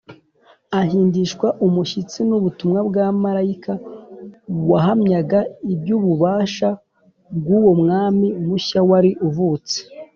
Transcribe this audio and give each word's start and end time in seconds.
Ahindishwa 0.81 1.47
umushyitsi 1.65 2.19
n’ubutumwa 2.29 2.79
bwa 2.87 3.05
Marayika 3.21 3.73
wahamyaga 4.69 5.39
iby’ububasha 5.73 6.69
bw’uwo 7.37 7.71
Mwami 7.81 8.27
mushya 8.47 8.79
wari 8.89 9.11
uvutse 9.27 9.77